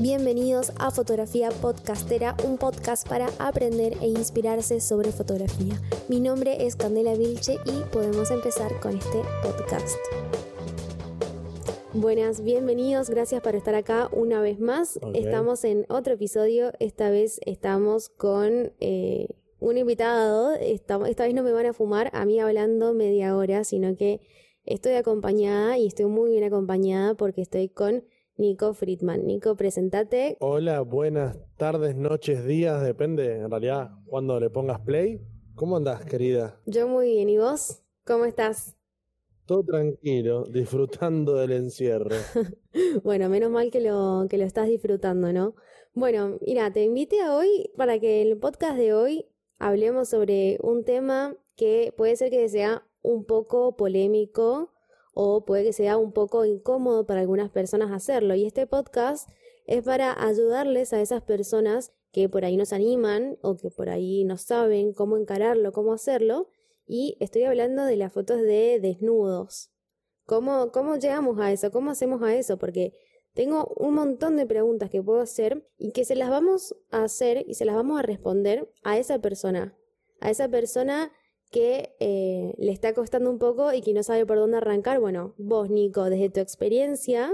[0.00, 5.78] Bienvenidos a Fotografía Podcastera, un podcast para aprender e inspirarse sobre fotografía.
[6.08, 9.98] Mi nombre es Candela Vilche y podemos empezar con este podcast.
[11.92, 14.98] Buenas, bienvenidos, gracias por estar acá una vez más.
[15.12, 19.28] Estamos en otro episodio, esta vez estamos con eh,
[19.60, 23.62] un invitado, esta, esta vez no me van a fumar a mí hablando media hora,
[23.64, 24.20] sino que
[24.64, 28.04] estoy acompañada y estoy muy bien acompañada porque estoy con
[28.36, 29.26] Nico Friedman.
[29.26, 30.38] Nico, presentate.
[30.40, 35.20] Hola, buenas tardes, noches, días, depende en realidad cuando le pongas play.
[35.54, 36.58] ¿Cómo andás, querida?
[36.64, 37.82] Yo muy bien, ¿y vos?
[38.06, 38.76] ¿Cómo estás?
[39.44, 42.16] Todo tranquilo, disfrutando del encierro.
[43.04, 45.54] bueno, menos mal que lo, que lo estás disfrutando, ¿no?
[45.92, 49.26] Bueno, mira, te invité a hoy para que el podcast de hoy
[49.60, 54.72] hablemos sobre un tema que puede ser que sea un poco polémico
[55.14, 58.34] o puede que sea un poco incómodo para algunas personas hacerlo.
[58.34, 59.28] Y este podcast
[59.66, 64.24] es para ayudarles a esas personas que por ahí nos animan o que por ahí
[64.24, 66.48] no saben cómo encararlo, cómo hacerlo.
[66.86, 69.70] Y estoy hablando de las fotos de desnudos.
[70.24, 71.70] ¿Cómo, cómo llegamos a eso?
[71.70, 72.58] ¿Cómo hacemos a eso?
[72.58, 72.94] Porque
[73.34, 77.44] tengo un montón de preguntas que puedo hacer y que se las vamos a hacer
[77.46, 79.76] y se las vamos a responder a esa persona.
[80.20, 81.12] A esa persona
[81.50, 85.00] que eh, le está costando un poco y que no sabe por dónde arrancar.
[85.00, 87.32] Bueno, vos, Nico, desde tu experiencia,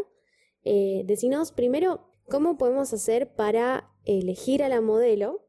[0.64, 5.42] eh, decinos primero cómo podemos hacer para elegir a la modelo.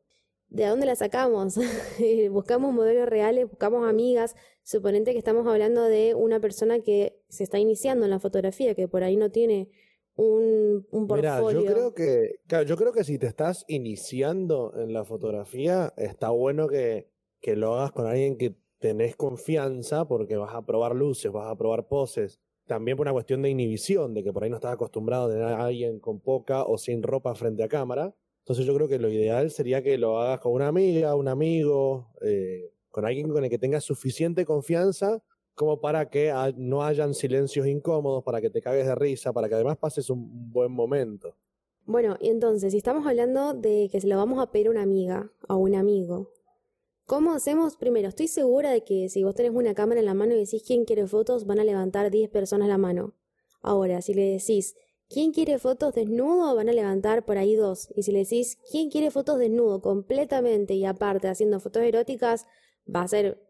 [0.50, 1.56] ¿De dónde la sacamos?
[2.31, 4.36] buscamos modelos reales, buscamos amigas.
[4.64, 8.88] Suponente que estamos hablando de una persona que se está iniciando en la fotografía, que
[8.88, 9.70] por ahí no tiene
[10.18, 11.62] un, un portfolio.
[11.62, 16.68] yo creo que, yo creo que si te estás iniciando en la fotografía, está bueno
[16.68, 17.08] que
[17.42, 21.56] que lo hagas con alguien que tenés confianza porque vas a probar luces, vas a
[21.56, 22.40] probar poses.
[22.66, 25.46] También por una cuestión de inhibición, de que por ahí no estás acostumbrado a tener
[25.46, 28.14] a alguien con poca o sin ropa frente a cámara.
[28.40, 32.09] Entonces yo creo que lo ideal sería que lo hagas con una amiga, un amigo,
[32.22, 35.22] eh, con alguien con el que tengas suficiente confianza
[35.57, 39.56] como para que no hayan silencios incómodos, para que te cagues de risa, para que
[39.56, 41.35] además pases un buen momento.
[41.88, 44.84] Bueno, y entonces, si estamos hablando de que se lo vamos a pedir a una
[44.84, 46.29] amiga, a un amigo,
[47.07, 47.78] ¿Cómo hacemos?
[47.78, 50.62] Primero, estoy segura de que si vos tenés una cámara en la mano y decís
[50.67, 53.13] quién quiere fotos, van a levantar 10 personas la mano.
[53.62, 54.75] Ahora, si le decís
[55.07, 57.88] quién quiere fotos desnudo, van a levantar por ahí dos.
[57.96, 62.46] Y si le decís quién quiere fotos desnudo completamente y aparte haciendo fotos eróticas,
[62.94, 63.47] va a ser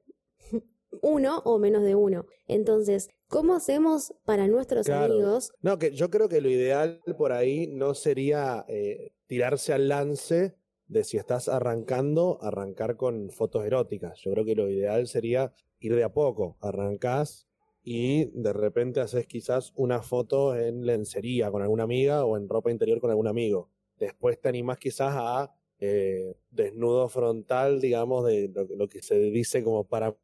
[1.01, 2.25] uno o menos de uno.
[2.47, 5.51] Entonces, ¿cómo hacemos para nuestros amigos?
[5.61, 10.55] No, que yo creo que lo ideal por ahí no sería eh, tirarse al lance
[10.87, 14.19] de si estás arrancando, arrancar con fotos eróticas.
[14.21, 16.57] Yo creo que lo ideal sería ir de a poco.
[16.61, 17.47] Arrancás
[17.83, 22.71] y de repente haces quizás una foto en lencería con alguna amiga o en ropa
[22.71, 23.69] interior con algún amigo.
[23.97, 29.85] Después te animás quizás a eh, desnudo frontal, digamos, de lo, que se dice como
[29.85, 30.17] para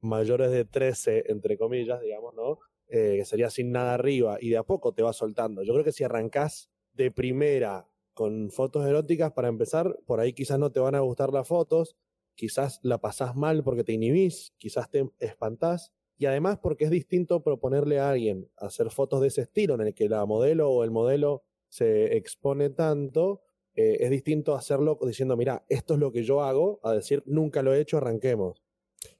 [0.00, 2.58] mayores de 13, entre comillas, digamos, ¿no?
[2.88, 5.62] Eh, que sería sin nada arriba y de a poco te vas soltando.
[5.62, 10.58] Yo creo que si arrancás de primera con fotos eróticas, para empezar, por ahí quizás
[10.58, 11.96] no te van a gustar las fotos,
[12.34, 17.42] quizás la pasás mal porque te inhibís, quizás te espantás, y además porque es distinto
[17.42, 20.90] proponerle a alguien hacer fotos de ese estilo, en el que la modelo o el
[20.90, 23.42] modelo se expone tanto,
[23.74, 27.62] eh, es distinto hacerlo diciendo, mira, esto es lo que yo hago, a decir, nunca
[27.62, 28.64] lo he hecho, arranquemos.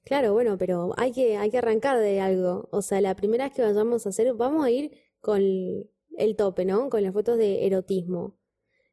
[0.04, 2.68] Claro, bueno, pero hay que, hay que arrancar de algo.
[2.72, 6.64] O sea, la primera vez que vayamos a hacer, vamos a ir con el tope,
[6.64, 6.88] ¿no?
[6.90, 8.38] Con las fotos de erotismo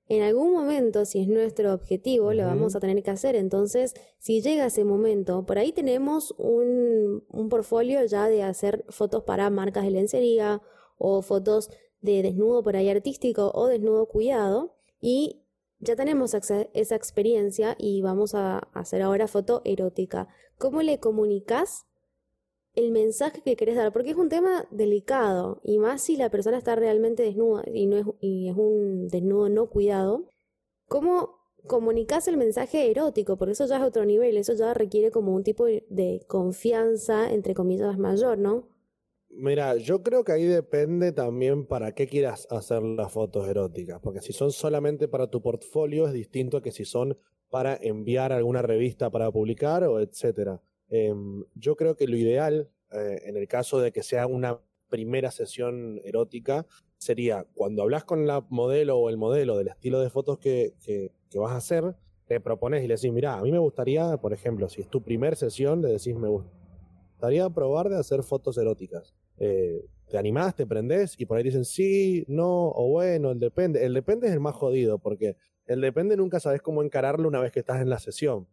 [0.08, 3.36] en algún momento, si es nuestro objetivo, lo vamos a tener que hacer.
[3.36, 9.24] Entonces, si llega ese momento, por ahí tenemos un, un portfolio ya de hacer fotos
[9.24, 10.62] para marcas de lencería
[10.98, 15.42] o fotos de desnudo por ahí artístico o desnudo cuidado y
[15.80, 20.28] ya tenemos esa experiencia y vamos a hacer ahora foto erótica.
[20.58, 21.86] ¿Cómo le comunicas
[22.76, 26.58] el mensaje que querés dar, porque es un tema delicado, y más si la persona
[26.58, 30.30] está realmente desnuda y, no es, y es un desnudo no cuidado,
[30.88, 33.38] ¿cómo comunicas el mensaje erótico?
[33.38, 37.54] Porque eso ya es otro nivel, eso ya requiere como un tipo de confianza, entre
[37.54, 38.68] comillas, mayor, ¿no?
[39.38, 44.22] Mira, yo creo que ahí depende también para qué quieras hacer las fotos eróticas, porque
[44.22, 47.18] si son solamente para tu portfolio es distinto a que si son
[47.50, 50.62] para enviar a alguna revista para publicar o etcétera.
[50.90, 55.32] Em, yo creo que lo ideal, eh, en el caso de que sea una primera
[55.32, 56.66] sesión erótica,
[56.98, 60.74] sería cuando hablas con la modelo o el modelo del estilo de fotos que,
[61.36, 61.96] vas a hacer,
[62.28, 65.04] te propones y le decís, mira, a mí me gustaría, por ejemplo, si es tu
[65.04, 69.14] primera sesión, le decís, me, gustaría probar de hacer fotos eróticas.
[69.38, 73.84] Eh, te animás, te prendés y por ahí dicen sí, no, o bueno, el depende.
[73.86, 75.36] El depende es el más jodido porque
[75.66, 78.48] el depende nunca sabes cómo encararlo una vez que estás en la sesión.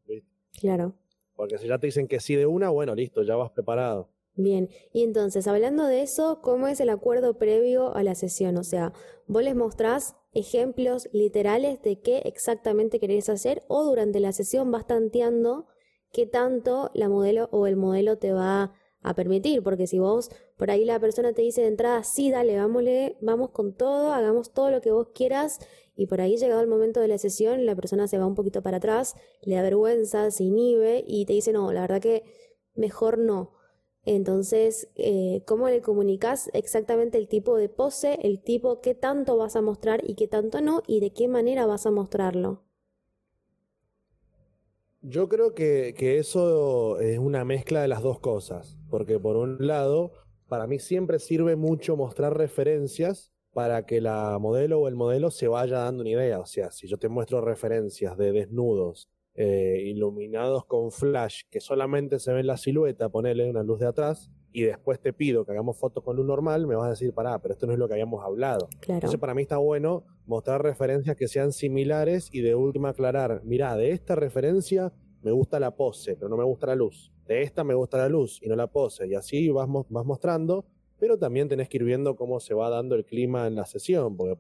[0.59, 0.95] Claro.
[1.35, 4.09] Porque si ya te dicen que sí de una, bueno, listo, ya vas preparado.
[4.35, 8.57] Bien, y entonces, hablando de eso, ¿cómo es el acuerdo previo a la sesión?
[8.57, 8.95] O sea,
[9.27, 14.87] vos les mostrás ejemplos literales de qué exactamente querés hacer o durante la sesión vas
[14.87, 15.67] tanteando
[16.13, 20.71] qué tanto la modelo o el modelo te va a permitir, porque si vos por
[20.71, 24.71] ahí la persona te dice de entrada, sí, dale, vámosle, vamos con todo, hagamos todo
[24.71, 25.59] lo que vos quieras,
[25.95, 28.63] y por ahí llegado el momento de la sesión, la persona se va un poquito
[28.63, 32.25] para atrás, le da vergüenza, se inhibe y te dice, no, la verdad que
[32.75, 33.53] mejor no.
[34.05, 39.55] Entonces, eh, ¿cómo le comunicas exactamente el tipo de pose, el tipo, qué tanto vas
[39.55, 42.63] a mostrar y qué tanto no, y de qué manera vas a mostrarlo?
[45.05, 50.13] Yo creo que, eso es una mezcla de las dos cosas, porque por un lado,
[50.47, 55.49] para mí siempre sirve mucho mostrar referencias para que la modelo o el modelo se
[55.49, 56.39] vaya dando una idea.
[56.39, 62.21] O sea, si yo te muestro referencias de desnudos eh, iluminados con flash que solamente
[62.21, 65.79] se ve la silueta, ponerle una luz de atrás, y después te pido que hagamos
[65.79, 67.95] fotos con luz normal, me vas a decir, pará, pero esto no es lo que
[67.95, 68.69] habíamos hablado.
[68.87, 73.77] Entonces para mí está bueno mostrar referencias que sean similares y de última aclarar, mira,
[73.77, 77.13] de esta referencia me gusta la pose, pero no me gusta la luz.
[77.27, 79.07] De esta me gusta la luz y no la pose.
[79.07, 80.67] Y así vas, vas mostrando,
[80.99, 84.17] pero también tenés que ir viendo cómo se va dando el clima en la sesión,
[84.17, 84.37] porque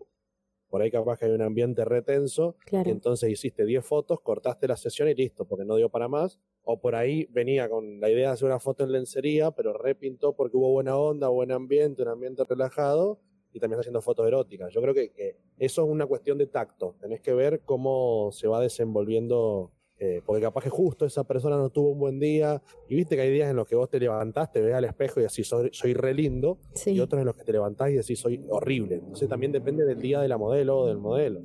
[0.72, 4.78] por ahí capaz que hay un ambiente retenso, y entonces hiciste 10 fotos, cortaste la
[4.78, 6.40] sesión y listo, porque no dio para más.
[6.62, 10.34] O por ahí venía con la idea de hacer una foto en lencería, pero repintó
[10.34, 13.20] porque hubo buena onda, buen ambiente, un ambiente relajado,
[13.52, 14.72] y también está haciendo fotos eróticas.
[14.72, 16.96] Yo creo que, que eso es una cuestión de tacto.
[16.98, 19.72] Tenés que ver cómo se va desenvolviendo
[20.04, 22.60] eh, porque capaz que justo esa persona no tuvo un buen día.
[22.88, 25.20] Y viste que hay días en los que vos te levantás, te ves al espejo
[25.20, 26.58] y así soy, soy re lindo.
[26.86, 28.96] Y otros en los que te levantás y decís soy horrible.
[28.96, 31.40] Entonces también depende del día de la modelo o del modelo.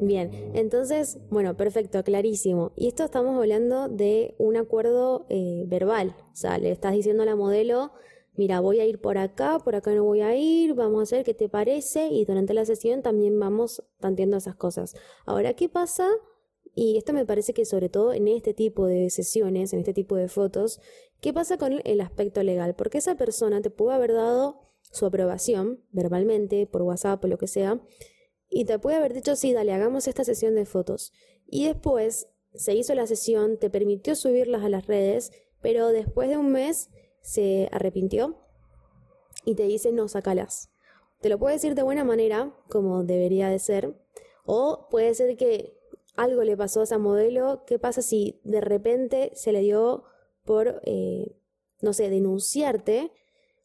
[0.00, 2.72] Bien, entonces, bueno, perfecto, clarísimo.
[2.74, 6.16] Y esto estamos hablando de un acuerdo eh, verbal.
[6.32, 7.92] O sea, le estás diciendo a la modelo,
[8.34, 11.22] mira, voy a ir por acá, por acá no voy a ir, vamos a hacer
[11.22, 12.08] qué te parece.
[12.08, 14.94] Y durante la sesión también vamos tanteando esas cosas.
[15.26, 16.08] Ahora, ¿qué pasa
[16.80, 20.14] y esto me parece que sobre todo en este tipo de sesiones, en este tipo
[20.14, 20.80] de fotos,
[21.20, 22.76] ¿qué pasa con el aspecto legal?
[22.76, 24.60] Porque esa persona te puede haber dado
[24.92, 27.80] su aprobación verbalmente, por WhatsApp o lo que sea,
[28.48, 31.12] y te puede haber dicho, sí, dale, hagamos esta sesión de fotos.
[31.48, 36.36] Y después se hizo la sesión, te permitió subirlas a las redes, pero después de
[36.36, 36.90] un mes
[37.22, 38.38] se arrepintió
[39.44, 40.70] y te dice, no, sacalas.
[41.20, 44.00] Te lo puede decir de buena manera, como debería de ser,
[44.44, 45.77] o puede ser que
[46.18, 50.02] algo le pasó a esa modelo, ¿qué pasa si de repente se le dio
[50.44, 51.36] por, eh,
[51.80, 53.12] no sé, denunciarte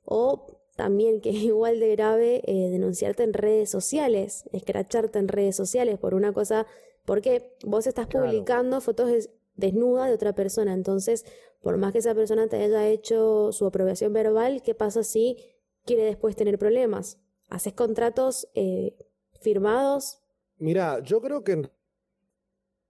[0.06, 5.56] o también que es igual de grave eh, denunciarte en redes sociales, escracharte en redes
[5.56, 6.68] sociales por una cosa,
[7.06, 11.26] porque vos estás publicando fotos desnudas de otra persona, entonces
[11.60, 15.38] por más que esa persona te haya hecho su aprobación verbal, ¿qué pasa si
[15.86, 17.18] quiere después tener problemas?
[17.50, 18.96] ¿Haces contratos eh,
[19.42, 20.20] firmados?
[20.58, 21.72] Mira, yo creo que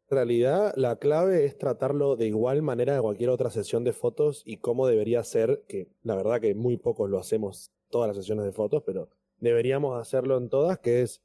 [0.09, 4.57] realidad la clave es tratarlo de igual manera de cualquier otra sesión de fotos y
[4.57, 8.51] cómo debería ser, que la verdad que muy pocos lo hacemos todas las sesiones de
[8.51, 11.21] fotos, pero deberíamos hacerlo en todas, que es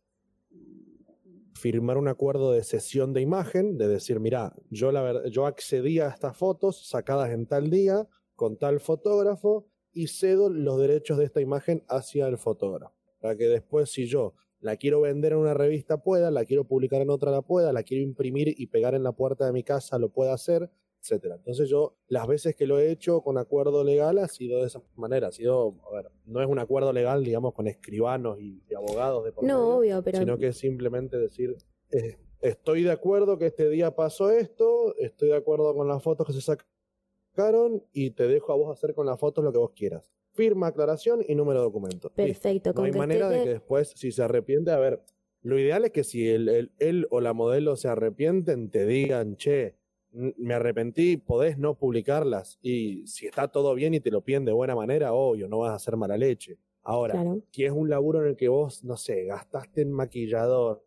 [1.54, 6.08] firmar un acuerdo de sesión de imagen, de decir, mira, yo, la yo accedí a
[6.08, 8.06] estas fotos sacadas en tal día,
[8.36, 12.94] con tal fotógrafo, y cedo los derechos de esta imagen hacia el fotógrafo.
[13.20, 17.00] Para que después, si yo la quiero vender en una revista pueda, la quiero publicar
[17.00, 19.98] en otra la pueda, la quiero imprimir y pegar en la puerta de mi casa
[19.98, 21.36] lo pueda hacer, etcétera.
[21.36, 24.82] Entonces yo las veces que lo he hecho con acuerdo legal ha sido de esa
[24.96, 29.24] manera, ha sido, a ver, no es un acuerdo legal, digamos, con escribanos y, abogados
[29.24, 31.56] de por No, obvio, pero sino que es simplemente decir
[31.90, 36.26] eh, estoy de acuerdo que este día pasó esto, estoy de acuerdo con las fotos
[36.26, 39.72] que se sacaron y te dejo a vos hacer con las fotos lo que vos
[39.74, 42.10] quieras firma, aclaración y número de documento.
[42.10, 42.72] Perfecto.
[42.72, 45.02] No hay manera de que después, si se arrepiente, a ver,
[45.42, 49.74] lo ideal es que si él, él, o la modelo se arrepienten, te digan, che,
[50.12, 52.60] me arrepentí, podés no publicarlas.
[52.62, 55.72] Y si está todo bien y te lo piden de buena manera, obvio, no vas
[55.72, 56.56] a hacer mala leche.
[56.84, 60.84] Ahora, si es un laburo en el que vos, no sé, gastaste en maquillador,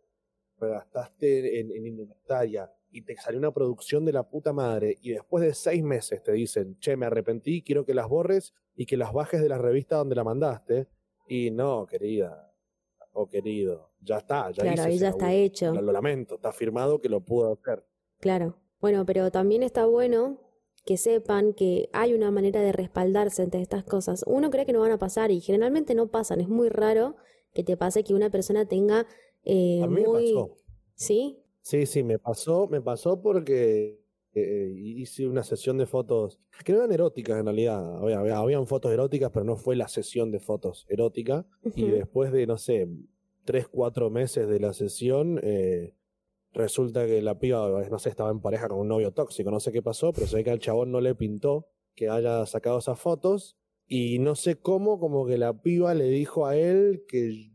[0.61, 5.43] gastaste en, en indumentaria, y te salió una producción de la puta madre y después
[5.43, 9.13] de seis meses te dicen, che, me arrepentí, quiero que las borres y que las
[9.13, 10.87] bajes de la revista donde la mandaste.
[11.27, 12.51] Y no, querida
[13.13, 15.73] o querido, ya está, ya Claro, ahí ya está hecho.
[15.73, 17.85] Lo, lamento, está firmado que lo pudo hacer.
[18.19, 18.57] Claro.
[18.79, 20.39] Bueno, pero también está bueno
[20.85, 24.23] que sepan que hay una manera de respaldarse ante estas cosas.
[24.25, 26.41] Uno cree que no van a pasar y generalmente no pasan.
[26.41, 27.15] Es muy raro
[27.53, 29.05] que te pase que una persona tenga
[29.43, 30.33] eh, A mí me muy...
[30.33, 30.57] pasó.
[30.95, 31.40] ¿Sí?
[31.61, 33.99] Sí, sí, me pasó, me pasó porque
[34.33, 37.97] eh, hice una sesión de fotos que no eran eróticas en realidad.
[37.97, 41.45] Había, había- habían fotos eróticas, pero no fue la sesión de fotos erótica.
[41.75, 42.87] Y después de, no sé,
[43.45, 45.93] tres, cuatro meses de la sesión, eh,
[46.53, 49.71] resulta que la piba, no sé, estaba en pareja con un novio tóxico, no sé
[49.71, 52.99] qué pasó, pero se ve que al chabón no le pintó que haya sacado esas
[52.99, 53.57] fotos.
[53.87, 57.51] Y no sé cómo, como que la piba le dijo a él que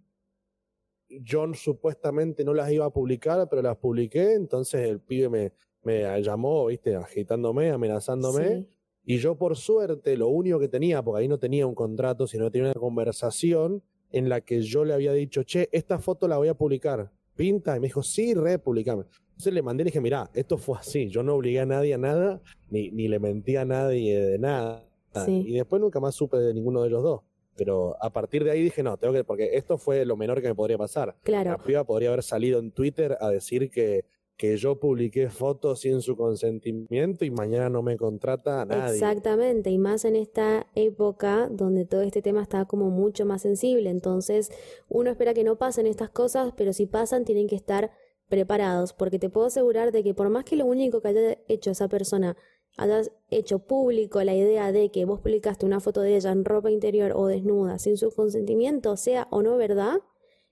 [1.27, 6.23] John supuestamente no las iba a publicar, pero las publiqué, entonces el pibe me, me
[6.23, 8.49] llamó, viste, agitándome, amenazándome.
[8.49, 8.67] Sí.
[9.05, 12.51] Y yo por suerte, lo único que tenía, porque ahí no tenía un contrato, sino
[12.51, 16.49] tenía una conversación en la que yo le había dicho, che, esta foto la voy
[16.49, 17.13] a publicar.
[17.37, 19.05] Pinta, y me dijo, sí, re, publicame.
[19.29, 21.95] Entonces le mandé y le dije, mirá, esto fue así, yo no obligué a nadie
[21.95, 24.85] a nada, ni, ni le mentí a nadie de nada.
[25.25, 25.45] Sí.
[25.47, 27.21] Y después nunca más supe de ninguno de los dos.
[27.57, 30.49] Pero a partir de ahí dije, no, tengo que, porque esto fue lo menor que
[30.49, 31.17] me podría pasar.
[31.23, 31.53] Claro.
[31.53, 34.05] La piba podría haber salido en Twitter a decir que,
[34.37, 38.95] que yo publiqué fotos sin su consentimiento y mañana no me contrata a nadie.
[38.95, 43.89] Exactamente, y más en esta época donde todo este tema está como mucho más sensible,
[43.89, 44.51] entonces
[44.89, 47.91] uno espera que no pasen estas cosas, pero si pasan tienen que estar
[48.29, 51.71] preparados, porque te puedo asegurar de que por más que lo único que haya hecho
[51.71, 52.37] esa persona
[52.77, 56.71] hayas hecho público la idea de que vos publicaste una foto de ella en ropa
[56.71, 59.99] interior o desnuda sin su consentimiento, sea o no verdad,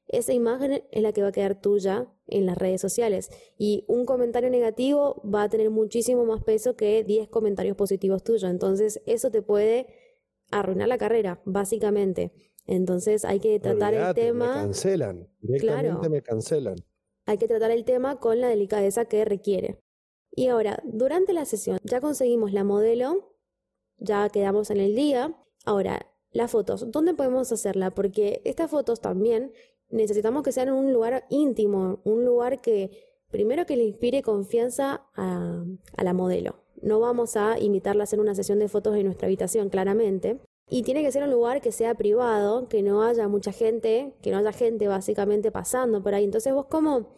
[0.07, 3.31] esa imagen es la que va a quedar tuya en las redes sociales.
[3.57, 8.51] Y un comentario negativo va a tener muchísimo más peso que 10 comentarios positivos tuyos.
[8.51, 9.87] Entonces, eso te puede
[10.51, 12.33] arruinar la carrera, básicamente.
[12.67, 15.29] Entonces, hay que tratar el Olvídate, Me tema, cancelan.
[15.41, 16.11] Directamente Claro.
[16.11, 16.77] me cancelan.
[17.27, 19.81] hay que tratar el tema con la delicadeza que requiere.
[20.37, 23.35] Y ahora, durante la sesión, ya conseguimos la modelo,
[23.99, 25.35] ya quedamos en el día.
[25.65, 27.93] Ahora, las fotos, ¿dónde podemos hacerla?
[27.93, 29.53] Porque estas fotos también
[29.91, 32.91] necesitamos que sean en un lugar íntimo, un lugar que
[33.31, 35.65] primero que le inspire confianza a,
[36.03, 36.57] la modelo.
[36.83, 40.41] No vamos a invitarla a hacer una sesión de fotos en nuestra habitación, claramente.
[40.69, 44.31] Y tiene que ser un lugar que sea privado, que no haya mucha gente, que
[44.31, 46.25] no haya gente básicamente pasando por ahí.
[46.25, 47.09] Entonces vos cómo,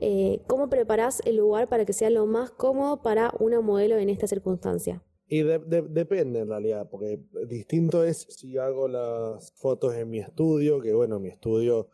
[0.00, 4.08] eh, cómo preparás el lugar para que sea lo más cómodo para una modelo en
[4.08, 5.02] esta circunstancia.
[5.28, 10.18] Y de- de- depende en realidad, porque distinto es si hago las fotos en mi
[10.18, 11.88] estudio, que bueno, mi estudio,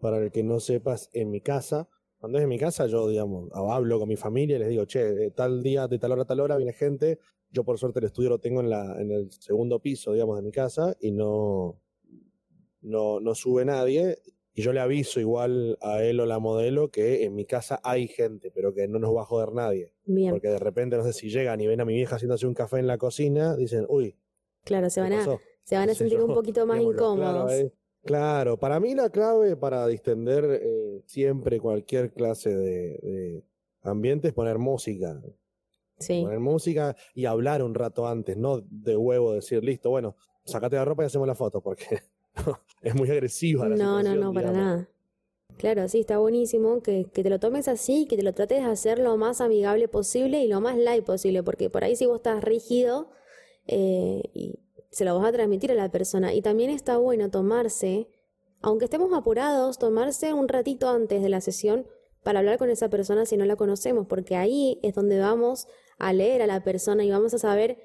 [0.00, 1.88] para el que no sepas, en mi casa.
[2.18, 5.30] Cuando es en mi casa, yo, digamos, hablo con mi familia y les digo, che,
[5.32, 7.18] tal día, de tal hora a tal hora viene gente.
[7.50, 10.42] Yo, por suerte, el estudio lo tengo en, la, en el segundo piso, digamos, de
[10.42, 11.80] mi casa y no,
[12.82, 14.18] no, no sube nadie.
[14.54, 18.08] Y yo le aviso igual a él o la modelo que en mi casa hay
[18.08, 19.92] gente, pero que no nos va a joder nadie.
[20.04, 22.54] Bien, Porque de repente, no sé si llegan y ven a mi vieja haciéndose un
[22.54, 24.16] café en la cocina, dicen, uy,
[24.64, 25.40] claro, se ¿qué van a, pasó?
[25.62, 27.16] se van a sentir yo, un poquito más incómodos.
[27.18, 33.44] Claro, eh, claro, para mí la clave para distender eh, siempre cualquier clase de, de
[33.82, 35.22] ambiente es poner música.
[36.00, 40.76] Sí, Poner música y hablar un rato antes, no de huevo decir, listo, bueno, sacate
[40.76, 42.02] la ropa y hacemos la foto, porque
[42.82, 44.66] es muy agresiva la no, no, no, para digamos.
[44.66, 44.88] nada.
[45.56, 48.70] Claro, sí, está buenísimo que, que te lo tomes así, que te lo trates de
[48.70, 52.16] hacer lo más amigable posible y lo más light posible, porque por ahí si vos
[52.16, 53.10] estás rígido
[53.66, 56.32] eh, y se lo vas a transmitir a la persona.
[56.32, 58.08] Y también está bueno tomarse,
[58.60, 61.86] aunque estemos apurados, tomarse un ratito antes de la sesión
[62.22, 65.66] para hablar con esa persona si no la conocemos, porque ahí es donde vamos
[65.98, 67.78] a leer a la persona y vamos a saber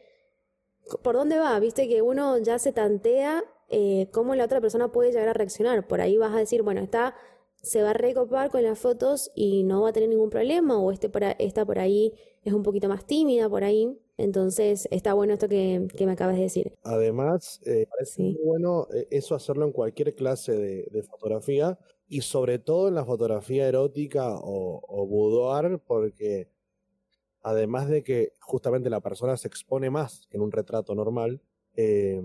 [1.02, 1.60] por dónde va.
[1.60, 5.88] Viste que uno ya se tantea eh, cómo la otra persona puede llegar a reaccionar.
[5.88, 7.16] Por ahí vas a decir, bueno, está
[7.62, 10.92] se va a recopar con las fotos y no va a tener ningún problema, o
[10.92, 13.98] este por esta por ahí es un poquito más tímida por ahí.
[14.18, 16.74] Entonces está bueno esto que, que me acabas de decir.
[16.84, 18.22] Además, eh, parece Sí.
[18.24, 22.96] muy bueno eh, eso hacerlo en cualquier clase de, de fotografía y sobre todo en
[22.96, 26.50] la fotografía erótica o, o boudoir, porque
[27.42, 31.42] además de que justamente la persona se expone más que en un retrato normal,
[31.76, 32.22] eh,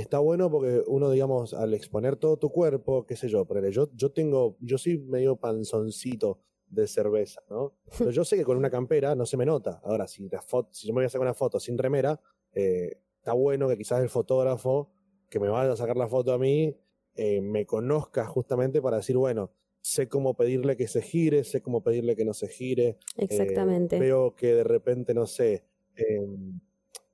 [0.00, 3.90] está bueno porque uno, digamos, al exponer todo tu cuerpo, qué sé yo, ponele, yo,
[3.94, 7.74] yo tengo, yo soy medio panzoncito de cerveza, ¿no?
[7.98, 9.80] Pero yo sé que con una campera no se me nota.
[9.84, 12.20] Ahora, si, la foto, si yo me voy a sacar una foto sin remera,
[12.52, 14.90] eh, está bueno que quizás el fotógrafo
[15.30, 16.76] que me vaya a sacar la foto a mí
[17.14, 19.50] eh, me conozca justamente para decir, bueno,
[19.80, 22.88] sé cómo pedirle que se gire, sé cómo pedirle que no se gire.
[22.88, 23.98] eh, Exactamente.
[23.98, 26.26] veo que de repente, no sé, eh,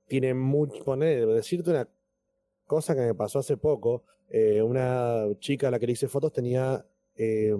[0.07, 1.87] tiene mucho, poner, decirte una
[2.73, 6.33] cosa que me pasó hace poco, eh, una chica a la que le hice fotos
[6.33, 7.55] tenía eh,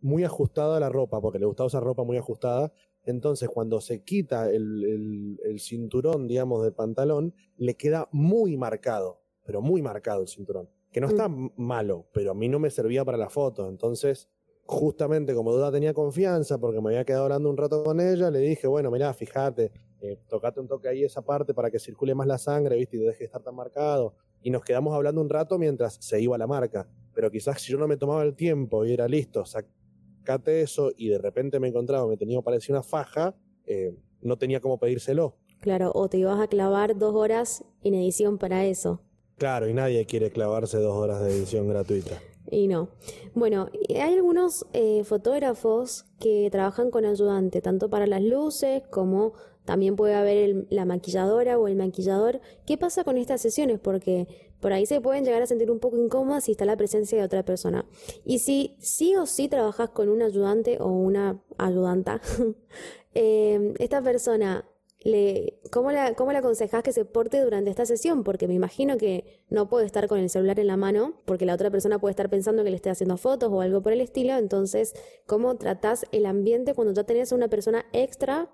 [0.00, 2.72] muy ajustada la ropa, porque le gustaba usar ropa muy ajustada,
[3.04, 9.82] Entonces, cuando se quita el, cinturón, digamos, del pantalón, le queda muy marcado, pero muy
[9.82, 10.68] marcado el cinturón.
[10.92, 11.52] Que no está mm.
[11.56, 13.68] malo, pero a mí no me servía para la foto.
[13.68, 14.28] Entonces,
[14.66, 18.38] justamente como duda tenía confianza, porque me había quedado hablando un rato con ella, le
[18.38, 22.26] dije, bueno, mirá, fíjate, eh, tocate un toque ahí esa parte para que circule más
[22.26, 22.96] la sangre, ¿viste?
[22.96, 24.14] Y deje de estar tan marcado.
[24.42, 26.88] Y nos quedamos hablando un rato mientras se iba la marca.
[27.14, 31.08] Pero quizás si yo no me tomaba el tiempo y era listo, sacate eso y
[31.08, 33.34] de repente me encontraba, me tenía parecido una faja,
[33.66, 35.36] eh, no tenía cómo pedírselo.
[35.60, 39.00] Claro, o te ibas a clavar dos horas en edición para eso.
[39.36, 42.20] Claro, y nadie quiere clavarse dos horas de edición gratuita.
[42.50, 42.88] Y no.
[43.34, 49.34] Bueno, hay algunos eh, fotógrafos que trabajan con ayudante, tanto para las luces como
[49.64, 52.40] también puede haber la maquilladora o el maquillador.
[52.66, 53.78] ¿Qué pasa con estas sesiones?
[53.78, 54.26] Porque
[54.60, 57.24] por ahí se pueden llegar a sentir un poco incómodas si está la presencia de
[57.24, 57.84] otra persona.
[58.24, 62.20] Y si sí o sí trabajas con un ayudante o una ayudanta,
[63.14, 64.64] eh, esta persona
[65.04, 68.24] le, ¿cómo, la, ¿cómo le aconsejas que se porte durante esta sesión?
[68.24, 71.54] Porque me imagino que no puede estar con el celular en la mano, porque la
[71.54, 74.36] otra persona puede estar pensando que le esté haciendo fotos o algo por el estilo.
[74.36, 74.94] Entonces,
[75.26, 78.48] ¿cómo tratás el ambiente cuando ya tenés a una persona extra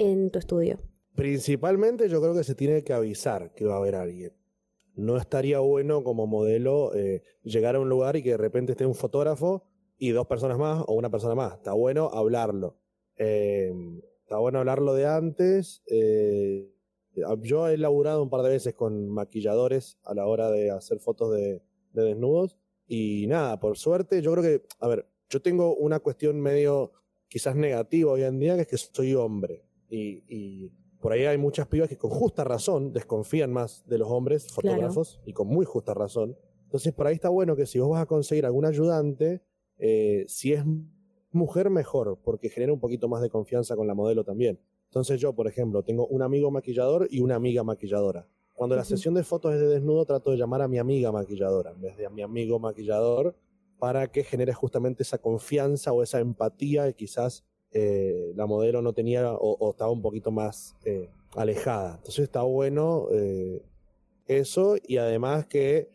[0.00, 0.80] en tu estudio?
[1.14, 4.32] Principalmente yo creo que se tiene que avisar que va a haber alguien.
[4.96, 8.86] No estaría bueno como modelo eh, llegar a un lugar y que de repente esté
[8.86, 9.64] un fotógrafo
[9.98, 11.54] y dos personas más o una persona más.
[11.54, 12.76] Está bueno hablarlo.
[13.16, 13.72] Eh,
[14.22, 15.82] está bueno hablarlo de antes.
[15.86, 16.70] Eh,
[17.42, 21.34] yo he laburado un par de veces con maquilladores a la hora de hacer fotos
[21.34, 22.56] de, desnudos.
[22.86, 26.92] Y nada, por suerte, yo creo que, a ver, yo tengo una cuestión medio
[27.28, 29.64] quizás negativa hoy en día, que es que soy hombre.
[29.90, 30.70] Y,
[31.00, 35.18] por ahí hay muchas pibas que con justa razón desconfían más de los hombres fotógrafos
[35.24, 36.36] y con muy justa razón.
[36.64, 39.40] Entonces, por ahí está bueno que si vos vas a conseguir algún ayudante,
[39.78, 40.62] eh, si es
[41.32, 44.60] mujer mejor, porque genera un poquito más de confianza con la modelo también.
[44.90, 48.26] Entonces yo, por ejemplo, tengo un amigo maquillador y una amiga maquilladora.
[48.54, 51.70] Cuando la sesión de fotos es de desnudo, trato de llamar a mi amiga maquilladora
[51.70, 53.34] en vez de a mi amigo maquillador
[53.78, 58.92] para que genere justamente esa confianza o esa empatía que quizás eh, la modelo no
[58.92, 61.96] tenía o, estaba un poquito más eh, alejada.
[61.96, 63.62] Entonces está bueno eh,
[64.26, 65.88] eso y además que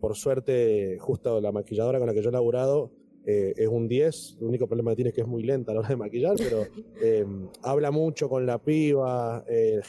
[0.00, 2.90] por suerte justo la maquilladora con la que yo he laburado
[3.30, 5.74] eh, es un 10, el único problema que tiene es que es muy lenta a
[5.74, 6.62] la hora de maquillar, pero
[7.02, 7.26] eh,
[7.62, 9.82] habla mucho con la piba, eh,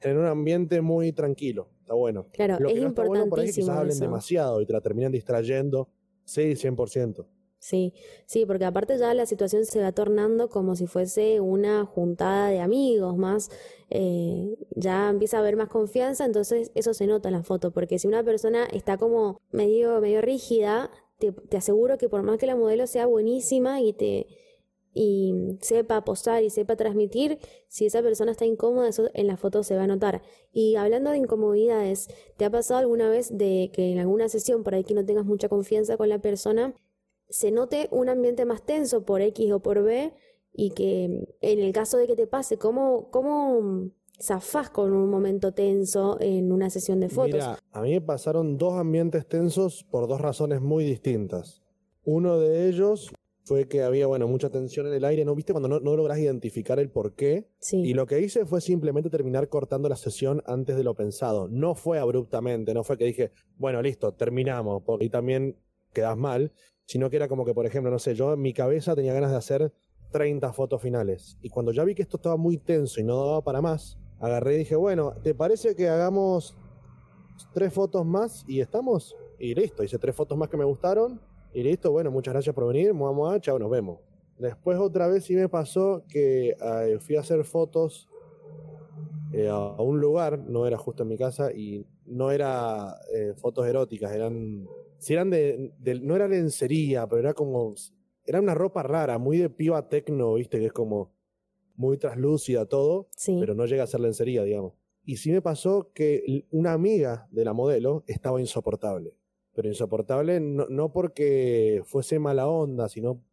[0.00, 2.26] genera un ambiente muy tranquilo, está bueno.
[2.32, 4.66] Claro, Lo que es no está bueno por ahí es que quizás hablen demasiado y
[4.66, 5.90] te la terminan distrayendo,
[6.24, 7.26] sí, 100%.
[7.60, 7.92] Sí,
[8.26, 12.60] sí, porque aparte ya la situación se va tornando como si fuese una juntada de
[12.60, 13.50] amigos más,
[14.76, 18.06] ya empieza a haber más confianza, entonces eso se nota en la foto, porque si
[18.06, 22.86] una persona está como medio, medio rígida, te, aseguro que por más que la modelo
[22.86, 24.26] sea buenísima y te
[24.94, 29.62] y sepa posar y sepa transmitir, si esa persona está incómoda, eso en la foto
[29.62, 30.22] se va a notar.
[30.52, 34.74] Y hablando de incomodidades, ¿te ha pasado alguna vez de que en alguna sesión, por
[34.74, 36.74] ahí que no tengas mucha confianza con la persona,
[37.28, 40.12] se note un ambiente más tenso por X o por B
[40.52, 41.04] y que
[41.40, 46.52] en el caso de que te pase, ¿cómo, cómo zafás con un momento tenso en
[46.52, 47.34] una sesión de fotos.
[47.34, 51.62] Mira, a mí me pasaron dos ambientes tensos por dos razones muy distintas.
[52.04, 53.12] Uno de ellos
[53.44, 55.34] fue que había, bueno, mucha tensión en el aire, ¿no?
[55.34, 55.52] ¿Viste?
[55.52, 57.48] Cuando no, no logras identificar el por qué.
[57.60, 57.78] Sí.
[57.78, 61.48] Y lo que hice fue simplemente terminar cortando la sesión antes de lo pensado.
[61.48, 65.56] No fue abruptamente, no fue que dije, bueno, listo, terminamos, porque también
[65.92, 66.52] quedas mal,
[66.88, 69.30] sino que era como que, por ejemplo, no sé, yo en mi cabeza tenía ganas
[69.30, 69.72] de hacer
[70.10, 71.36] 30 fotos finales.
[71.42, 74.54] Y cuando ya vi que esto estaba muy tenso y no daba para más, agarré
[74.54, 76.56] y dije, bueno, ¿te parece que hagamos
[77.52, 79.14] tres fotos más y estamos?
[79.38, 81.20] Y listo, hice tres fotos más que me gustaron
[81.52, 83.98] y listo, bueno, muchas gracias por venir, vamos a chao, nos vemos.
[84.38, 88.08] Después otra vez sí me pasó que eh, fui a hacer fotos
[89.34, 93.66] eh, a un lugar, no era justo en mi casa y no era eh, fotos
[93.66, 94.66] eróticas, eran,
[94.98, 97.74] si eran de, no era lencería, pero era como,
[98.24, 101.12] era una ropa rara, muy de piba tecno, viste, que es como
[101.76, 103.08] muy traslúcida todo,
[103.40, 104.74] pero no llega a ser lencería, digamos.
[105.04, 109.14] Y sí me pasó que una amiga de la modelo estaba insoportable.
[109.54, 113.24] Pero insoportable no, no porque fuese mala onda, sino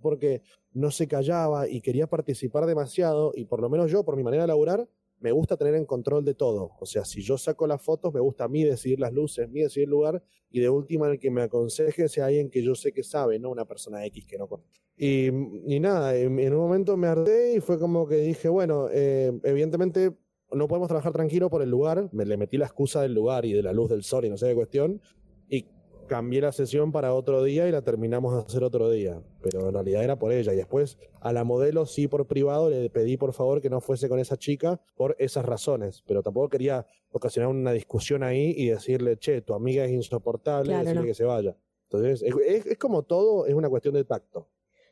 [0.00, 0.42] porque
[0.72, 4.44] no se callaba y quería participar demasiado y por lo menos yo, por mi manera
[4.44, 4.88] de laburar,
[5.20, 6.72] me gusta tener en control de todo.
[6.80, 9.60] O sea, si yo saco las fotos, me gusta a mí decidir las luces, mí
[9.60, 12.92] decidir el lugar, y de última el que me aconseje sea alguien que yo sé
[12.92, 14.48] que sabe, no una persona X que no
[14.96, 19.32] Y, y nada, en, un momento me ardé y fue como que dije, bueno, eh,
[19.44, 20.16] evidentemente
[20.50, 23.52] no podemos trabajar tranquilo por el lugar, me le metí la excusa del lugar y
[23.52, 25.00] de la luz del sol y no sé qué cuestión,
[26.08, 29.22] cambié la sesión para otro día y la terminamos de hacer otro día.
[29.40, 30.52] Pero en realidad era por ella.
[30.52, 34.08] Y después a la modelo sí por privado le pedí por favor que no fuese
[34.08, 36.02] con esa chica por esas razones.
[36.06, 41.06] Pero tampoco quería ocasionar una discusión ahí y decirle, che, tu amiga es insoportable, decirle
[41.06, 41.56] que se vaya.
[41.90, 44.48] Entonces, es, como todo, es una cuestión de tacto.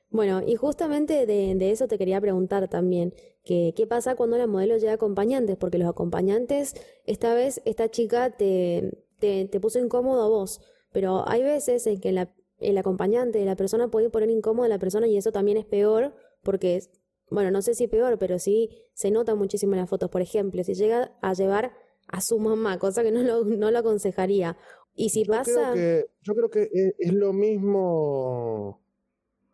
[0.08, 3.12] Bueno, y justamente de, eso te quería preguntar también,
[3.44, 5.56] que, ¿qué pasa cuando la modelo llega acompañantes?
[5.56, 6.74] Porque los acompañantes,
[7.04, 10.60] esta vez esta chica te, te, te puso incómodo a vos,
[10.96, 14.68] pero hay veces en que la, el acompañante de la persona puede poner incómodo a
[14.68, 16.80] la persona y eso también es peor porque,
[17.28, 20.08] bueno, no sé si peor, pero sí se nota muchísimo en las fotos.
[20.08, 21.74] Por ejemplo, si llega a llevar
[22.08, 24.56] a su mamá, cosa que no lo, no lo aconsejaría.
[24.94, 25.72] Y si pasa...
[25.72, 28.80] Creo que, yo creo que es, lo mismo...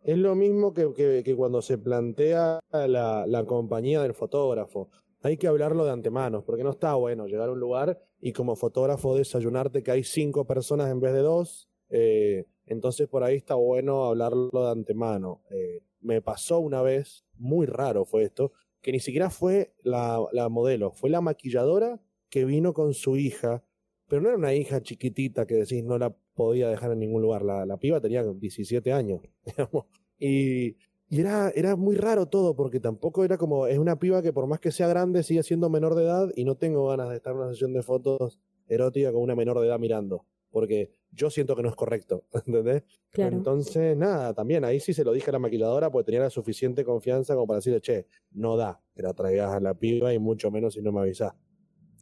[0.04, 0.92] Es lo mismo que,
[1.24, 4.90] que, cuando se plantea la, la, compañía del fotógrafo.
[5.22, 8.56] Hay que hablarlo de antemano, porque no está bueno llegar a un lugar y como
[8.56, 11.68] fotógrafo desayunarte que hay cinco personas en vez de dos.
[11.90, 15.42] Eh, entonces por ahí está bueno hablarlo de antemano.
[15.50, 20.90] Eh, me pasó una vez, muy raro fue esto, que ni siquiera fue la, modelo,
[20.90, 23.64] fue la maquilladora que vino con su hija,
[24.08, 27.42] pero no era una hija chiquitita que decís no la podía dejar en ningún lugar,
[27.42, 29.86] la, la piba tenía 17 años, digamos,
[30.18, 30.76] y
[31.12, 34.46] y era, era muy raro todo, porque tampoco era como, es una piba que por
[34.46, 37.34] más que sea grande sigue siendo menor de edad y no tengo ganas de estar
[37.34, 41.54] en una sesión de fotos erótica con una menor de edad mirando, porque yo siento
[41.54, 42.84] que no es correcto, ¿entendés?
[43.10, 43.36] Claro.
[43.36, 46.82] Entonces, nada, también ahí sí se lo dije a la maquilladora, porque tenía la suficiente
[46.82, 50.50] confianza como para decirle, che, no da que la traigas a la piba y mucho
[50.50, 51.34] menos si no me avisás.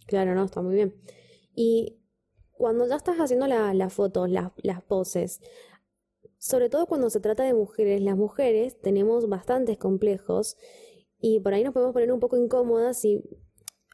[0.07, 0.95] Claro, no, está muy bien.
[1.57, 1.99] Y
[2.53, 5.41] cuando ya estás haciendo las fotos, las poses,
[6.41, 8.01] sobre todo cuando se trata de mujeres.
[8.01, 10.57] Las mujeres tenemos bastantes complejos
[11.21, 13.23] y por ahí nos podemos poner un poco incómodas si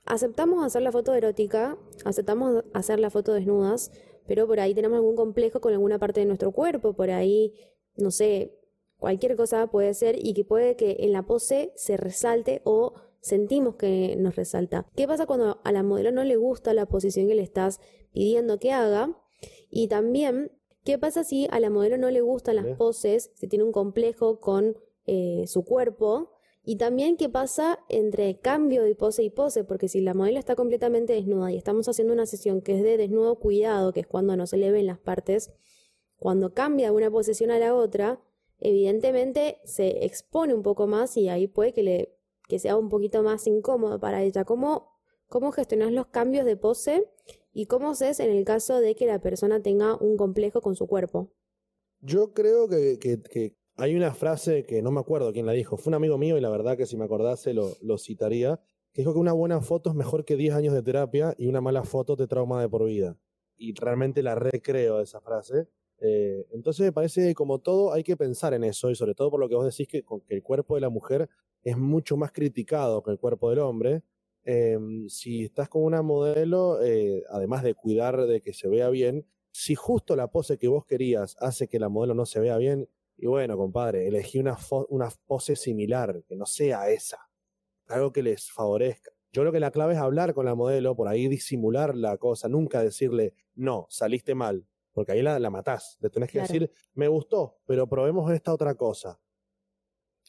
[0.07, 3.91] aceptamos hacer la foto erótica, aceptamos hacer la foto desnudas,
[4.27, 7.53] pero por ahí tenemos algún complejo con alguna parte de nuestro cuerpo, por ahí,
[7.97, 8.57] no sé,
[8.97, 13.75] cualquier cosa puede ser y que puede que en la pose se resalte o sentimos
[13.75, 14.87] que nos resalta.
[14.95, 17.81] ¿Qué pasa cuando a la modelo no le gusta la posición que le estás
[18.13, 19.21] pidiendo que haga?
[19.69, 20.53] Y también
[20.87, 24.38] ¿Qué pasa si a la modelo no le gustan las poses, si tiene un complejo
[24.38, 26.31] con eh, su cuerpo?
[26.62, 30.55] Y también qué pasa entre cambio de pose y pose, porque si la modelo está
[30.55, 34.37] completamente desnuda y estamos haciendo una sesión que es de desnudo cuidado, que es cuando
[34.37, 35.51] no se le ven las partes,
[36.18, 38.20] cuando cambia de una posición a la otra,
[38.61, 43.25] evidentemente se expone un poco más y ahí puede que, le, que sea un poquito
[43.25, 44.44] más incómodo para ella.
[44.44, 44.92] ¿Cómo,
[45.27, 47.11] cómo gestionar los cambios de pose
[47.59, 50.87] ¿Y cómo es en el caso de que la persona tenga un complejo con su
[50.87, 51.33] cuerpo?
[52.03, 55.95] Yo creo que, hay una frase que no me acuerdo quién la dijo, fue un
[55.95, 58.61] amigo mío y la verdad que si me acordase lo, citaría,
[58.92, 61.62] que dijo que una buena foto es mejor que 10 años de terapia y una
[61.62, 63.16] mala foto te trauma de por vida.
[63.57, 65.66] Y realmente la recreo esa frase.
[66.01, 69.31] Eh, entonces me parece que como todo hay que pensar en eso y sobre todo
[69.31, 71.31] por lo que vos decís que, que el cuerpo de la mujer
[71.62, 74.03] es mucho más criticado que el cuerpo del hombre
[74.49, 79.27] Em, si estás con una modelo, eh, además de cuidar de que se vea bien,
[79.51, 82.89] si justo la pose que vos querías hace que la modelo no se vea bien,
[83.17, 84.57] y bueno, compadre, elegí una,
[84.89, 87.29] una pose similar, que no sea esa,
[87.89, 89.11] algo que les favorezca.
[89.33, 92.49] Yo creo que la clave es hablar con la modelo, por ahí disimular la cosa,
[92.49, 95.99] nunca decirle, no, saliste mal, porque ahí la, la matás.
[96.01, 99.21] Le tenés que decir, me gustó, pero probemos esta otra cosa.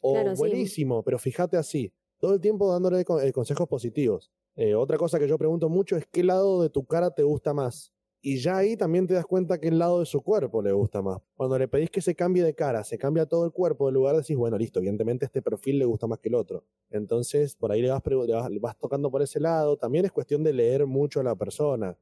[0.01, 4.31] O buenísimo, pero fíjate así todo el tiempo dándole eh, consejos positivos.
[4.55, 7.53] Eh, otra cosa que yo pregunto mucho es qué lado de tu cara te gusta
[7.53, 7.93] más.
[8.19, 11.19] Y ya ahí también te das cuenta qué lado de su cuerpo le gusta más.
[11.35, 14.17] Cuando le pedís que se cambie de cara, se cambia todo el cuerpo, en lugar
[14.17, 16.65] decís, bueno, listo, evidentemente este perfil le gusta más que el otro.
[16.89, 18.01] Entonces, por ahí le vas,
[18.49, 19.77] le vas tocando por ese lado.
[19.77, 21.95] También es cuestión de leer mucho a la persona.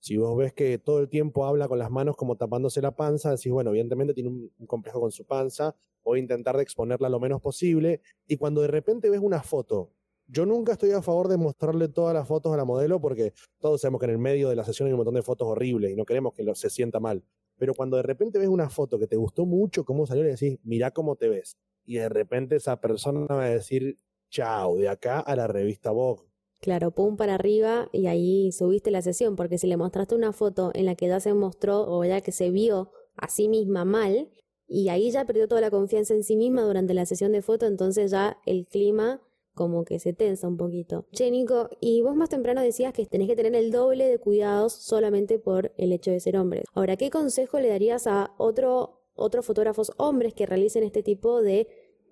[0.00, 3.30] Si vos ves que todo el tiempo habla con las manos como tapándose la panza,
[3.30, 7.18] decís, bueno, evidentemente tiene un, complejo con su panza, voy a intentar de exponerla lo
[7.18, 8.00] menos posible.
[8.26, 9.92] Y cuando de repente ves una foto,
[10.26, 13.80] yo nunca estoy a favor de mostrarle todas las fotos a la modelo porque todos
[13.80, 15.96] sabemos que en el medio de la sesión hay un montón de fotos horribles y
[15.96, 17.24] no queremos que se sienta mal.
[17.56, 20.58] Pero cuando de repente ves una foto que te gustó mucho cómo salió y decís,
[20.62, 21.56] mira cómo te ves.
[21.84, 23.98] Y de repente esa persona va a decir,
[24.30, 26.27] chao, de acá a la revista Vogue
[26.60, 30.70] Claro, pum para arriba y ahí subiste la sesión, porque si le mostraste una foto
[30.74, 34.28] en la que ya se mostró o ya que se vio a sí misma mal,
[34.66, 37.66] y ahí ya perdió toda la confianza en sí misma durante la sesión de foto,
[37.66, 39.22] entonces ya el clima
[39.54, 41.06] como que se tensa un poquito.
[41.12, 44.72] Che, Nico, y vos más temprano decías que tenés que tener el doble de cuidados
[44.72, 46.62] solamente por el hecho de ser hombre.
[46.74, 51.66] Ahora, ¿qué consejo le darías a otro, otros fotógrafos hombres que realicen este tipo de,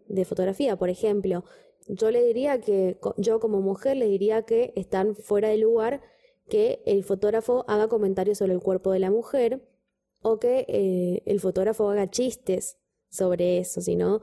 [0.09, 0.77] de fotografía?
[0.77, 1.45] Por ejemplo,
[1.89, 6.03] yo le diría que, yo como mujer le diría que están fuera de lugar
[6.49, 9.67] que el fotógrafo haga comentarios sobre el cuerpo de la mujer
[10.23, 14.23] o que eh, el fotógrafo haga chistes sobre eso, sino,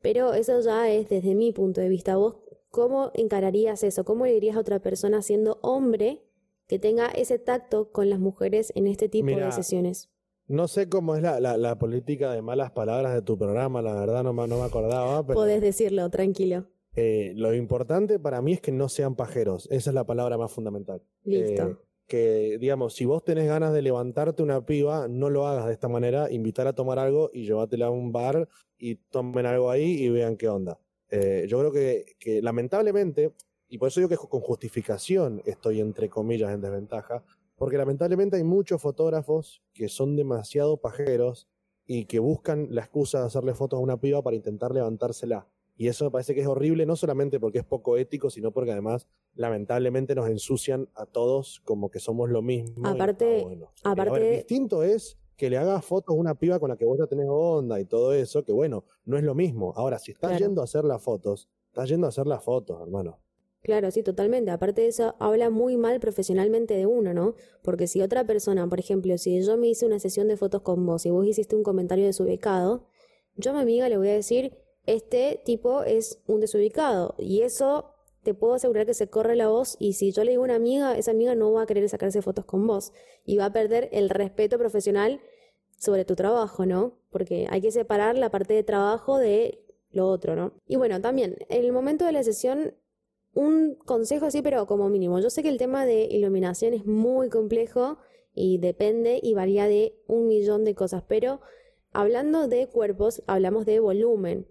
[0.00, 2.16] pero eso ya es desde mi punto de vista.
[2.16, 2.36] ¿Vos
[2.70, 4.04] cómo encararías eso?
[4.04, 6.22] ¿Cómo le dirías a otra persona siendo hombre
[6.66, 10.10] que tenga ese tacto con las mujeres en este tipo de sesiones?
[10.48, 14.22] No sé cómo es la, la, política de malas palabras de tu programa, la verdad
[14.22, 15.26] no, no me acordaba.
[15.26, 16.66] Pero, Podés decirlo, tranquilo.
[16.96, 20.50] Eh, lo importante para mí es que no sean pajeros, esa es la palabra más
[20.50, 21.02] fundamental.
[21.24, 21.62] Listo.
[21.68, 25.72] Eh, que, digamos, si vos tenés ganas de levantarte una piba, no lo hagas de
[25.72, 30.02] esta manera, invitar a tomar algo y llevátela a un bar y tomen algo ahí
[30.02, 30.78] y vean qué onda.
[31.10, 33.32] Eh, yo creo que, que, lamentablemente,
[33.68, 37.24] y por eso digo que con justificación estoy entre comillas en desventaja,
[37.56, 41.48] porque lamentablemente hay muchos fotógrafos que son demasiado pajeros
[41.86, 45.48] y que buscan la excusa de hacerle fotos a una piba para intentar levantársela.
[45.76, 48.72] Y eso me parece que es horrible, no solamente porque es poco ético, sino porque
[48.72, 52.86] además, lamentablemente, nos ensucian a todos como que somos lo mismo.
[52.86, 53.46] Aparte,
[53.84, 57.06] aparte distinto es que le hagas fotos a una piba con la que vos ya
[57.06, 59.74] tenés onda y todo eso, que bueno, no es lo mismo.
[59.76, 63.20] Ahora, si estás yendo a hacer las fotos, estás yendo a hacer las fotos, hermano.
[63.62, 64.52] Claro, sí, totalmente.
[64.52, 67.34] Aparte de eso, habla muy mal profesionalmente de uno, ¿no?
[67.62, 70.86] Porque si otra persona, por ejemplo, si yo me hice una sesión de fotos con
[70.86, 72.86] vos y vos hiciste un comentario desubicado,
[73.34, 77.14] yo a mi amiga le voy a decir, este tipo es un desubicado.
[77.18, 80.42] Y eso te puedo asegurar que se corre la voz y si yo le digo
[80.42, 82.92] a una amiga, esa amiga no va a querer sacarse fotos con vos
[83.24, 85.20] y va a perder el respeto profesional
[85.78, 86.98] sobre tu trabajo, ¿no?
[87.10, 90.54] Porque hay que separar la parte de trabajo de lo otro, ¿no?
[90.66, 92.74] Y bueno, también, en el momento de la sesión
[93.36, 95.20] un consejo así, pero como mínimo.
[95.20, 97.98] Yo sé que el tema de iluminación es muy complejo
[98.34, 101.40] y depende y varía de un millón de cosas, pero
[101.92, 104.46] hablando de cuerpos, hablamos de volumen.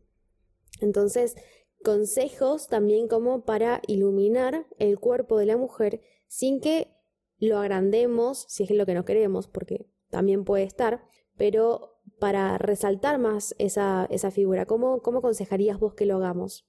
[0.81, 1.35] Entonces,
[1.83, 6.91] consejos también como para iluminar el cuerpo de la mujer sin que
[7.37, 11.03] lo agrandemos, si es lo que no queremos, porque también puede estar,
[11.37, 16.65] pero para resaltar más esa, esa figura, ¿cómo, ¿cómo aconsejarías vos que lo hagamos?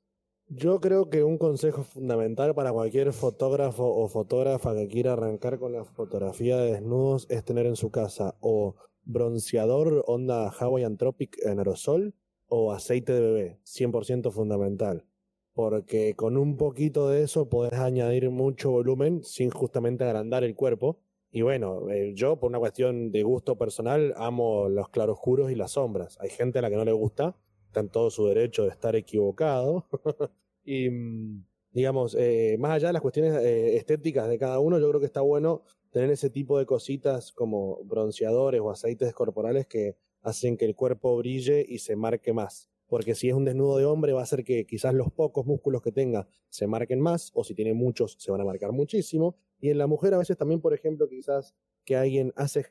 [0.49, 5.73] Yo creo que un consejo fundamental para cualquier fotógrafo o fotógrafa que quiera arrancar con
[5.73, 11.59] la fotografía de desnudos es tener en su casa o bronceador onda Hawaiian Tropic en
[11.59, 12.14] aerosol
[12.48, 15.04] o aceite de bebé, 100% fundamental.
[15.52, 20.98] Porque con un poquito de eso podés añadir mucho volumen sin justamente agrandar el cuerpo.
[21.30, 25.72] Y bueno, eh, yo por una cuestión de gusto personal amo los claroscuros y las
[25.72, 26.18] sombras.
[26.20, 28.96] Hay gente a la que no le gusta, está en todo su derecho de estar
[28.96, 29.87] equivocado.
[30.64, 34.88] y, mm, digamos, eh, más allá de las cuestiones eh, estéticas de cada uno, yo
[34.88, 39.96] creo que está bueno tener ese tipo de cositas como bronceadores o aceites corporales que
[40.27, 42.69] hacen que el cuerpo brille y se marque más.
[42.89, 45.83] Porque si es un desnudo de hombre, va a hacer que quizás los pocos músculos
[45.83, 49.37] que tenga se marquen más, o si tiene muchos, se van a marcar muchísimo.
[49.61, 52.67] Y en la mujer, a veces también, por ejemplo, quizás que alguien hace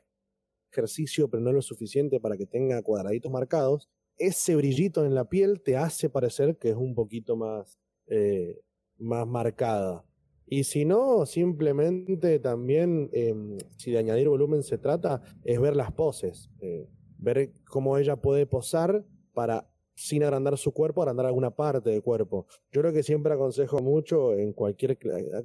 [0.70, 3.88] ejercicio, pero no lo suficiente para que tenga cuadraditos marcados,
[4.18, 8.60] ese brillito en la piel te hace parecer que es un poquito más, eh,
[8.98, 10.04] más marcada.
[10.46, 15.92] Y si no, simplemente también, em, si de añadir volumen se trata, es ver las
[15.92, 21.90] poses, eh, ver cómo ella puede posar para, sin agrandar su cuerpo, agrandar alguna parte
[21.90, 22.46] del cuerpo.
[22.70, 24.98] Yo creo que siempre aconsejo mucho en cualquier,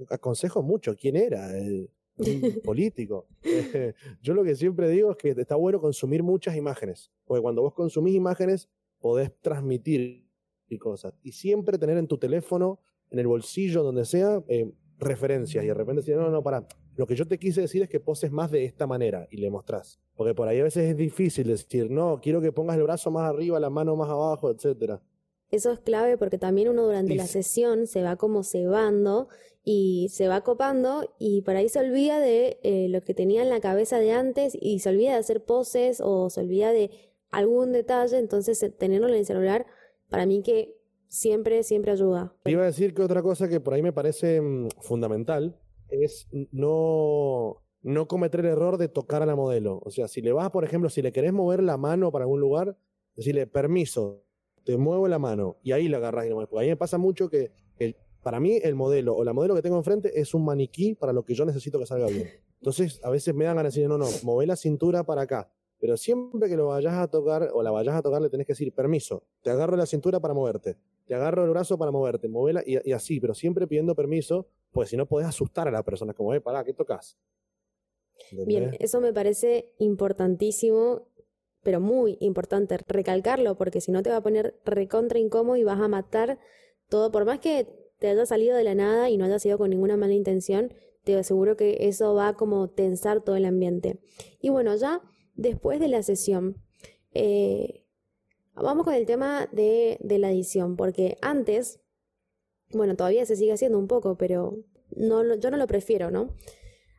[0.09, 1.57] aconsejo mucho, ¿quién era?
[1.57, 1.89] El,
[2.63, 3.27] político.
[4.21, 7.73] yo lo que siempre digo es que está bueno consumir muchas imágenes, porque cuando vos
[7.73, 10.27] consumís imágenes podés transmitir
[10.77, 12.79] cosas y siempre tener en tu teléfono,
[13.09, 17.05] en el bolsillo, donde sea, eh, referencias y de repente decir, no, no, para, lo
[17.07, 19.99] que yo te quise decir es que poses más de esta manera y le mostrás.
[20.15, 23.29] Porque por ahí a veces es difícil decir, no, quiero que pongas el brazo más
[23.29, 25.01] arriba, la mano más abajo, etcétera.
[25.49, 29.27] Eso es clave porque también uno durante la sesión se va como cebando
[29.65, 33.49] y se va copando y por ahí se olvida de eh, lo que tenía en
[33.49, 36.91] la cabeza de antes y se olvida de hacer poses o se olvida de
[37.31, 39.65] algún detalle, entonces eh, tenerlo en el celular
[40.09, 40.80] para mí que
[41.11, 42.33] siempre, siempre ayuda.
[42.45, 47.61] Iba a decir que otra cosa que por ahí me parece mm, fundamental es no,
[47.81, 49.81] no cometer el error de tocar a la modelo.
[49.83, 52.39] O sea, si le vas, por ejemplo, si le querés mover la mano para algún
[52.39, 52.77] lugar,
[53.15, 54.23] decirle permiso,
[54.63, 56.49] te muevo la mano y ahí la agarras y la mueves.
[56.49, 57.51] Porque a mí me pasa mucho que
[58.23, 61.25] para mí el modelo o la modelo que tengo enfrente es un maniquí para lo
[61.25, 62.29] que yo necesito que salga bien.
[62.59, 65.51] Entonces a veces me dan ganas de decir, no, no, mueve la cintura para acá.
[65.79, 68.53] Pero siempre que lo vayas a tocar o la vayas a tocar le tenés que
[68.53, 70.77] decir, permiso, te agarro la cintura para moverte,
[71.11, 74.87] te agarro el brazo para moverte, movela y, y así, pero siempre pidiendo permiso, pues
[74.87, 77.17] si no podés asustar a la persona, como, eh, pará, ¿qué tocas?
[78.31, 81.09] Bien, eso me parece importantísimo
[81.63, 85.81] pero muy importante recalcarlo porque si no te va a poner recontra incómodo y vas
[85.81, 86.39] a matar
[86.87, 87.67] todo, por más que
[87.99, 91.17] te haya salido de la nada y no haya sido con ninguna mala intención, te
[91.17, 93.99] aseguro que eso va como tensar todo el ambiente.
[94.39, 95.01] Y bueno, ya
[95.35, 96.55] después de la sesión.
[97.13, 97.81] Eh,
[98.61, 101.79] vamos con el tema de, de la edición, porque antes,
[102.71, 104.57] bueno, todavía se sigue haciendo un poco, pero
[104.95, 106.35] no, yo no lo prefiero, ¿no?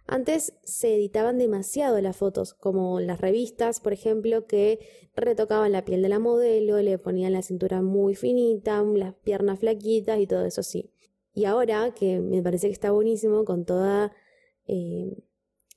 [0.07, 4.81] Antes se editaban demasiado las fotos, como las revistas, por ejemplo, que
[5.15, 10.19] retocaban la piel de la modelo, le ponían la cintura muy finita, las piernas flaquitas
[10.19, 10.91] y todo eso sí.
[11.35, 14.13] Y ahora, que me parece que está buenísimo, con toda
[14.67, 15.23] eh,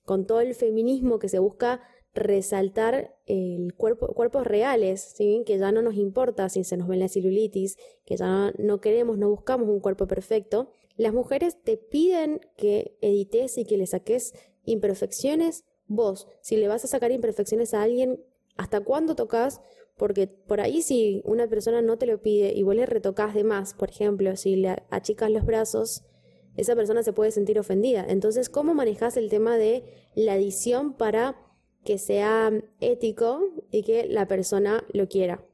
[0.06, 1.82] con todo el feminismo que se busca
[2.16, 5.44] resaltar el cuerpo, cuerpos reales, ¿sí?
[5.46, 9.18] que ya no nos importa si se nos ve la celulitis, que ya no queremos,
[9.18, 14.34] no buscamos un cuerpo perfecto, las mujeres te piden que edites y que le saques
[14.64, 15.66] imperfecciones.
[15.88, 18.24] Vos, si le vas a sacar imperfecciones a alguien,
[18.56, 19.62] ¿hasta cuándo tocas?
[19.98, 23.44] Porque por ahí si una persona no te lo pide y vos le retocas de
[23.44, 26.04] más, por ejemplo, si le achicas los brazos,
[26.56, 28.06] esa persona se puede sentir ofendida.
[28.08, 29.84] Entonces, ¿cómo manejas el tema de
[30.16, 31.45] la edición para
[31.86, 33.40] que sea ético
[33.72, 35.46] y que la persona lo quiera?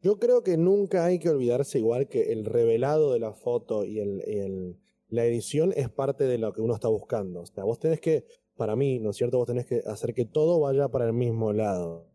[0.00, 3.98] Yo creo que nunca hay que olvidarse igual que el revelado de la foto y
[3.98, 7.40] el, la edición es parte de lo que uno está buscando.
[7.40, 8.24] O sea, vos tenés que,
[8.56, 9.38] para mí, ¿no es cierto?
[9.38, 12.06] Vos tenés que hacer que todo vaya para el mismo lado.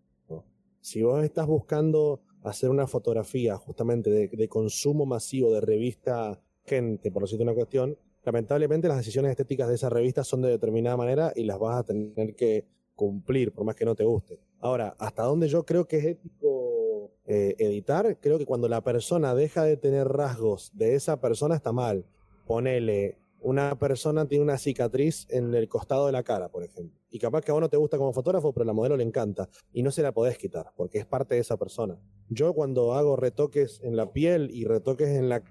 [0.80, 7.12] Si vos estás buscando hacer una fotografía justamente de, de, consumo masivo de revista gente,
[7.12, 11.34] por decirte una cuestión, lamentablemente las decisiones estéticas de esa revista son de determinada manera
[11.36, 12.66] y las vas a tener que
[13.02, 14.40] cumplir, por más que no te guste.
[14.60, 19.34] Ahora, hasta dónde yo creo que es ético eh, editar, creo que cuando la persona
[19.34, 22.06] deja de tener rasgos de esa persona está mal.
[22.46, 26.96] Ponele, una persona tiene una cicatriz en el costado de la cara, por ejemplo.
[27.10, 29.04] Y capaz que a vos no te gusta como fotógrafo, pero a la modelo le
[29.04, 29.50] encanta.
[29.74, 31.98] Y no se la podés quitar, porque es parte de esa persona.
[32.30, 35.42] Yo cuando hago retoques en la piel y retoques en la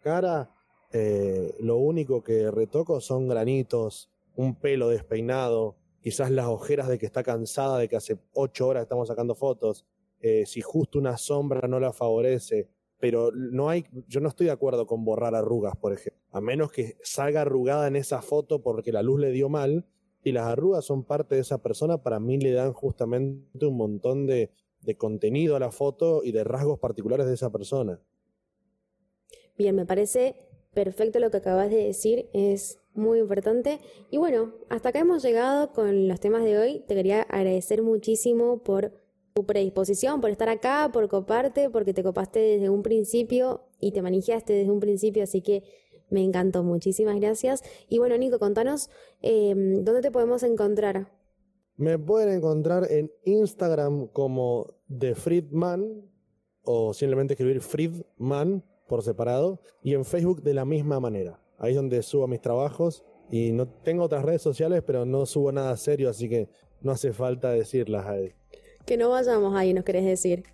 [0.00, 0.54] cara,
[0.92, 7.06] eh, lo único que retoco son granitos, un pelo despeinado, quizás las ojeras de que
[7.06, 9.86] está cansada de que hace ocho horas estamos sacando fotos,
[10.20, 14.52] eh, si justo una sombra no la favorece, pero no hay, yo no estoy de
[14.52, 18.92] acuerdo con borrar arrugas, por ejemplo, a menos que salga arrugada en esa foto porque
[18.92, 19.86] la luz le dio mal,
[20.22, 24.26] y las arrugas son parte de esa persona, para mí le dan justamente un montón
[24.26, 24.50] de,
[24.82, 27.98] de contenido a la foto y de rasgos particulares de esa persona.
[29.56, 30.36] Bien, me parece
[30.74, 33.80] perfecto lo que acabas de decir, es muy importante.
[34.10, 36.84] Y bueno, hasta acá hemos llegado con los temas de hoy.
[36.86, 38.92] Te quería agradecer muchísimo por
[39.34, 44.00] tu predisposición, por estar acá, por coparte, porque te copaste desde un principio y te
[44.00, 45.64] manejaste desde un principio, así que
[46.08, 46.62] me encantó.
[46.62, 47.62] Muchísimas gracias.
[47.88, 48.90] Y bueno, Nico, contanos
[49.22, 51.10] em, dónde te podemos encontrar.
[51.76, 56.08] Me pueden encontrar en Instagram como The Friedman
[56.62, 61.43] o simplemente escribir Friedman por separado y en Facebook de la misma manera.
[61.58, 65.52] Ahí es donde subo mis trabajos y no tengo otras redes sociales, pero no subo
[65.52, 66.48] nada serio, así que
[66.80, 68.34] no hace falta decirlas a él.
[68.86, 70.44] Que no vayamos ahí, nos querés decir.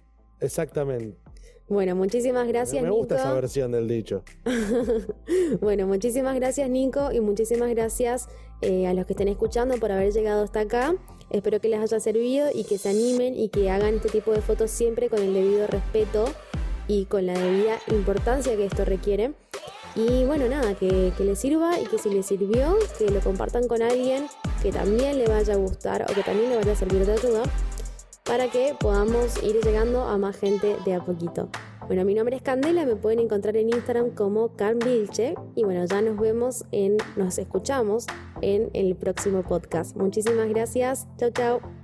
[0.40, 1.16] Exactamente.
[1.68, 4.24] Bueno, muchísimas gracias, Me gusta esa versión del dicho.
[5.60, 8.28] bueno, muchísimas gracias, Nico, y muchísimas gracias
[8.60, 10.96] eh, a los que estén escuchando por haber llegado hasta acá.
[11.30, 14.40] Espero que les haya servido y que se animen y que hagan este tipo de
[14.40, 16.24] fotos siempre con el debido respeto
[16.88, 19.34] y con la debida importancia que esto requiere.
[20.08, 23.68] Y bueno, nada, que, que les sirva y que si les sirvió, que lo compartan
[23.68, 24.26] con alguien
[24.62, 27.42] que también le vaya a gustar o que también le vaya a servir de ayuda
[28.24, 31.48] para que podamos ir llegando a más gente de a poquito.
[31.86, 34.52] Bueno, mi nombre es Candela, me pueden encontrar en Instagram como
[34.84, 38.06] Vilche y bueno, ya nos vemos en, nos escuchamos
[38.42, 39.96] en el próximo podcast.
[39.96, 41.79] Muchísimas gracias, chao chao.